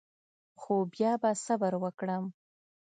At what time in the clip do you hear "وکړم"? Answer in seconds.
1.83-2.23